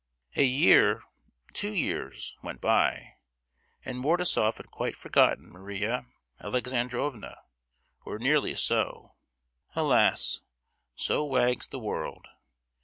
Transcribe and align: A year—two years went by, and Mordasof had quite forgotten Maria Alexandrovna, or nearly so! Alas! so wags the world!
A 0.35 0.43
year—two 0.43 1.71
years 1.75 2.35
went 2.41 2.59
by, 2.59 3.17
and 3.85 3.99
Mordasof 3.99 4.57
had 4.57 4.71
quite 4.71 4.95
forgotten 4.95 5.51
Maria 5.51 6.07
Alexandrovna, 6.39 7.37
or 8.03 8.17
nearly 8.17 8.55
so! 8.55 9.13
Alas! 9.75 10.41
so 10.95 11.23
wags 11.23 11.67
the 11.67 11.77
world! 11.77 12.25